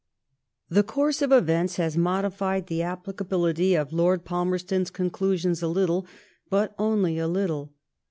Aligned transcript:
The 0.67 0.81
course 0.81 1.21
of 1.21 1.31
events 1.31 1.75
has 1.75 1.95
modified 1.95 2.65
the 2.65 2.81
applicability 2.81 3.75
of 3.75 3.91
Xiord 3.91 4.23
Palmerston's 4.25 4.89
conclusions 4.89 5.61
a 5.61 5.67
little, 5.67 6.07
but 6.49 6.73
only 6.79 7.19
a 7.19 7.27
little. 7.27 7.75